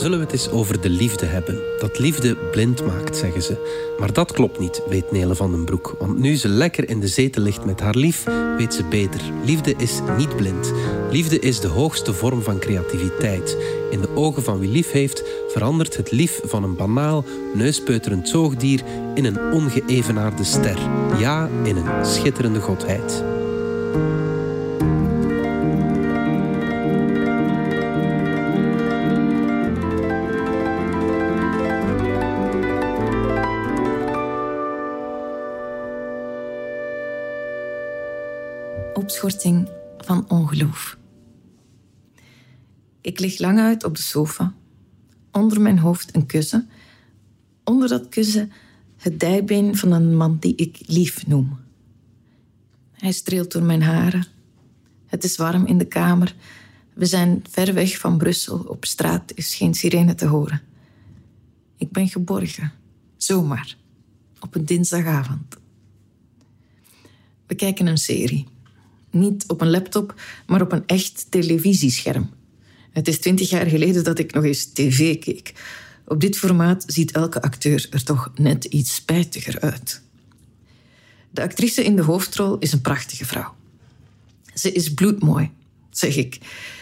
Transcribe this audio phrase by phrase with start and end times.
[0.00, 1.60] Zullen we het eens over de liefde hebben?
[1.78, 3.56] Dat liefde blind maakt, zeggen ze.
[3.98, 5.96] Maar dat klopt niet, weet Nele van den Broek.
[5.98, 8.24] Want nu ze lekker in de zetel ligt met haar lief,
[8.56, 9.20] weet ze beter.
[9.44, 10.72] Liefde is niet blind.
[11.10, 13.56] Liefde is de hoogste vorm van creativiteit.
[13.90, 17.24] In de ogen van wie lief heeft, verandert het lief van een banaal,
[17.54, 18.82] neuspeuterend zoogdier
[19.14, 20.78] in een ongeëvenaarde ster.
[21.18, 23.24] Ja, in een schitterende godheid.
[38.94, 39.68] Opschorting
[39.98, 40.98] van ongeloof.
[43.00, 44.54] Ik lig lang uit op de sofa.
[45.32, 46.70] Onder mijn hoofd een kussen.
[47.64, 48.52] Onder dat kussen
[48.96, 51.58] het dijbeen van een man die ik lief noem.
[52.92, 54.26] Hij streelt door mijn haren.
[55.06, 56.34] Het is warm in de kamer.
[56.94, 58.58] We zijn ver weg van Brussel.
[58.58, 60.62] Op straat is geen sirene te horen.
[61.76, 62.72] Ik ben geborgen.
[63.16, 63.76] Zomaar.
[64.40, 65.56] Op een dinsdagavond.
[67.46, 68.46] We kijken een serie.
[69.10, 70.14] Niet op een laptop,
[70.46, 72.30] maar op een echt televisiescherm.
[72.92, 75.52] Het is twintig jaar geleden dat ik nog eens tv keek.
[76.06, 80.02] Op dit formaat ziet elke acteur er toch net iets spijtiger uit.
[81.30, 83.54] De actrice in de hoofdrol is een prachtige vrouw.
[84.54, 85.50] Ze is bloedmooi,
[85.90, 86.38] zeg ik.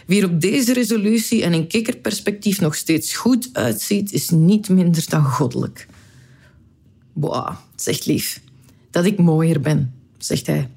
[0.06, 5.04] Wie er op deze resolutie en in kikkerperspectief nog steeds goed uitziet, is niet minder
[5.08, 5.86] dan goddelijk.
[7.12, 8.40] Boah, zegt lief.
[8.90, 10.68] Dat ik mooier ben, zegt hij.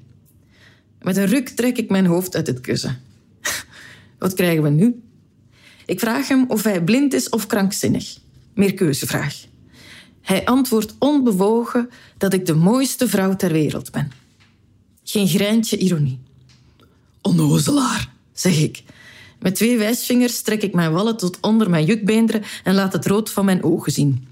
[1.02, 3.00] Met een ruk trek ik mijn hoofd uit het kussen.
[4.18, 5.02] Wat krijgen we nu?
[5.86, 8.18] Ik vraag hem of hij blind is of krankzinnig.
[8.54, 9.44] Meerkeuzevraag.
[10.20, 14.12] Hij antwoordt onbewogen dat ik de mooiste vrouw ter wereld ben.
[15.04, 16.20] Geen greintje ironie.
[17.20, 18.82] Onnozelaar, zeg ik.
[19.40, 23.30] Met twee wijsvingers trek ik mijn wallen tot onder mijn jukbeenderen en laat het rood
[23.30, 24.28] van mijn ogen zien.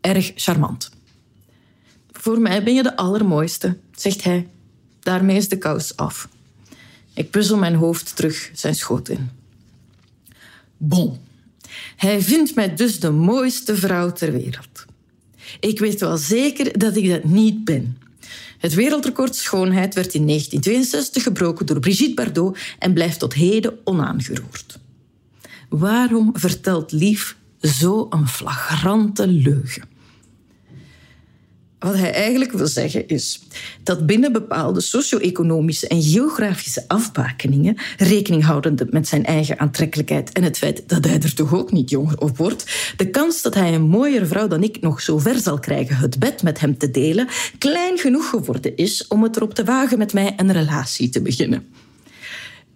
[0.00, 0.90] Erg charmant.
[2.12, 4.48] Voor mij ben je de allermooiste, zegt hij.
[5.04, 6.28] Daarmee is de kous af.
[7.14, 9.30] Ik puzzel mijn hoofd terug zijn schoot in.
[10.76, 11.18] Bon.
[11.96, 14.84] Hij vindt mij dus de mooiste vrouw ter wereld.
[15.60, 17.98] Ik weet wel zeker dat ik dat niet ben.
[18.58, 24.78] Het wereldrecord schoonheid werd in 1962 gebroken door Brigitte Bardot en blijft tot heden onaangeroerd.
[25.68, 29.93] Waarom vertelt Lief zo een flagrante leugen?
[31.84, 33.40] Wat hij eigenlijk wil zeggen is
[33.82, 40.58] dat binnen bepaalde socio-economische en geografische afbakeningen, rekening houdende met zijn eigen aantrekkelijkheid en het
[40.58, 43.88] feit dat hij er toch ook niet jonger op wordt, de kans dat hij een
[43.88, 47.28] mooiere vrouw dan ik nog zo ver zal krijgen het bed met hem te delen,
[47.58, 51.66] klein genoeg geworden is om het erop te wagen met mij een relatie te beginnen.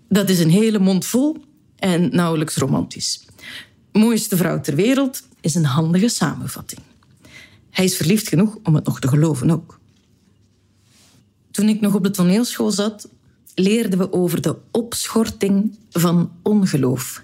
[0.09, 1.37] Dat is een hele mond vol
[1.77, 3.25] en nauwelijks romantisch.
[3.93, 6.81] Mooiste vrouw ter wereld is een handige samenvatting.
[7.71, 9.81] Hij is verliefd genoeg om het nog te geloven ook.
[11.51, 13.09] Toen ik nog op de toneelschool zat,
[13.55, 17.23] leerden we over de opschorting van ongeloof.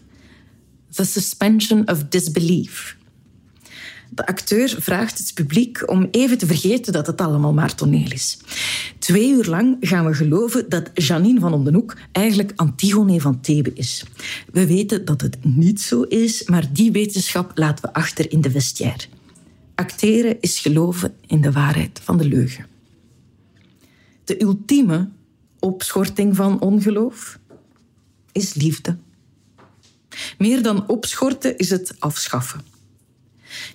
[0.90, 2.96] The suspension of disbelief.
[4.10, 8.38] De acteur vraagt het publiek om even te vergeten dat het allemaal maar toneel is.
[8.98, 14.04] Twee uur lang gaan we geloven dat Janine van Ondenhoek eigenlijk Antigone van Thebe is.
[14.52, 18.50] We weten dat het niet zo is, maar die wetenschap laten we achter in de
[18.50, 19.04] vestiaire.
[19.74, 22.66] Acteren is geloven in de waarheid van de leugen.
[24.24, 25.08] De ultieme
[25.58, 27.38] opschorting van ongeloof
[28.32, 28.96] is liefde.
[30.38, 32.60] Meer dan opschorten is het afschaffen.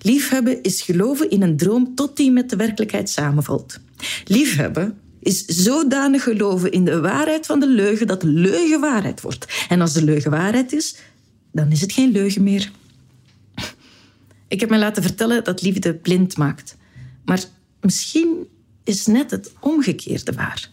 [0.01, 3.79] Liefhebben is geloven in een droom tot die met de werkelijkheid samenvalt.
[4.25, 9.65] Liefhebben is zodanig geloven in de waarheid van de leugen dat de leugen waarheid wordt.
[9.69, 10.95] En als de leugen waarheid is,
[11.51, 12.71] dan is het geen leugen meer.
[14.49, 16.77] Ik heb me laten vertellen dat liefde blind maakt.
[17.25, 17.43] Maar
[17.81, 18.47] misschien
[18.83, 20.69] is net het omgekeerde waar.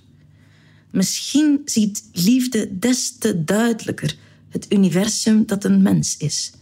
[0.90, 4.16] Misschien ziet liefde des te duidelijker
[4.48, 6.52] het universum dat een mens is.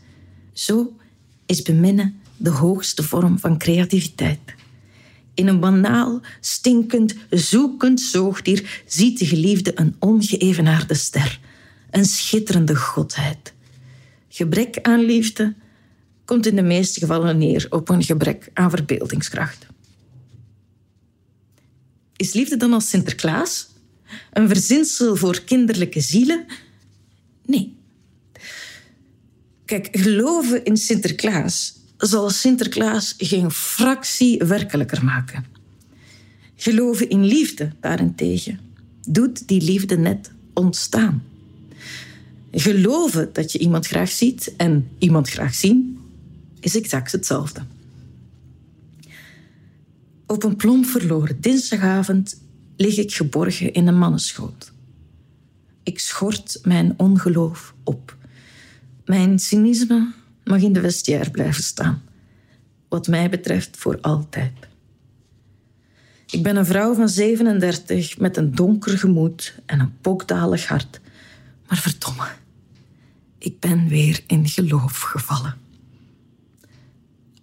[0.53, 0.97] Zo
[1.47, 4.55] is beminnen de hoogste vorm van creativiteit.
[5.35, 11.41] In een banaal, stinkend, zoekend zoogdier ziet de geliefde een ongeëvenaarde ster,
[11.91, 13.53] een schitterende godheid.
[14.29, 15.55] Gebrek aan liefde
[16.25, 19.67] komt in de meeste gevallen neer op een gebrek aan verbeeldingskracht.
[22.17, 23.69] Is liefde dan als Sinterklaas?
[24.33, 26.47] Een verzinsel voor kinderlijke zielen?
[27.47, 27.77] Nee.
[29.65, 35.45] Kijk, geloven in Sinterklaas zal Sinterklaas geen fractie werkelijker maken.
[36.57, 38.61] Geloven in liefde daarentegen
[39.09, 41.25] doet die liefde net ontstaan.
[42.53, 45.99] Geloven dat je iemand graag ziet en iemand graag zien
[46.65, 47.61] is exact hetzelfde.
[50.27, 52.41] Op een plomp verloren dinsdagavond
[52.77, 54.73] lig ik geborgen in een mannenschoot.
[55.83, 58.17] Ik schort mijn ongeloof op.
[59.05, 60.13] Mijn cynisme
[60.45, 62.03] mag in de vestiaire blijven staan.
[62.89, 64.53] Wat mij betreft voor altijd.
[66.27, 71.01] Ik ben een vrouw van 37 met een donker gemoed en een pokdalig hart.
[71.69, 72.29] Maar verdomme,
[73.39, 75.64] ik ben weer in geloof gevallen.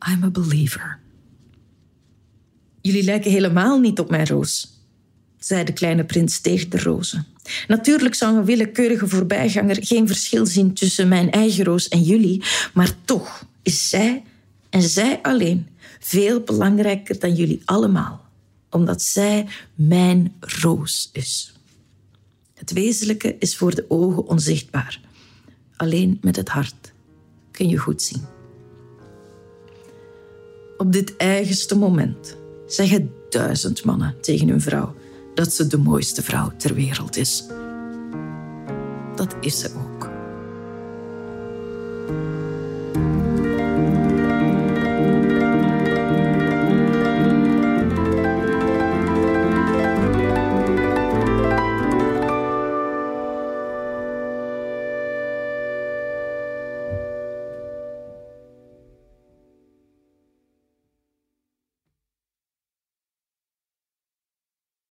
[0.09, 0.99] I'm a believer.
[2.81, 4.81] Jullie lijken helemaal niet op mijn roos,
[5.39, 7.25] zei de kleine prins tegen de rozen.
[7.67, 12.43] Natuurlijk zou een willekeurige voorbijganger geen verschil zien tussen mijn eigen roos en jullie,
[12.73, 14.23] maar toch is zij
[14.69, 15.67] en zij alleen
[15.99, 18.25] veel belangrijker dan jullie allemaal,
[18.69, 21.53] omdat zij mijn roos is.
[22.53, 24.99] Het wezenlijke is voor de ogen onzichtbaar.
[25.75, 26.91] Alleen met het hart
[27.51, 28.40] kun je goed zien.
[30.81, 34.93] Op dit eigenste moment zeggen duizend mannen tegen hun vrouw
[35.33, 37.45] dat ze de mooiste vrouw ter wereld is.
[39.15, 40.09] Dat is ze ook.